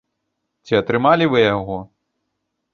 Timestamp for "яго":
1.45-1.77